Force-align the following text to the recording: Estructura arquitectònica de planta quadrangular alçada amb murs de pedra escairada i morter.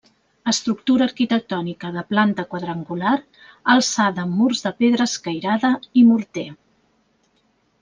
Estructura 0.51 1.03
arquitectònica 1.09 1.91
de 1.97 2.03
planta 2.13 2.45
quadrangular 2.53 3.13
alçada 3.75 4.25
amb 4.25 4.35
murs 4.41 4.65
de 4.67 4.75
pedra 4.83 5.09
escairada 5.13 5.73
i 6.01 6.07
morter. 6.11 6.49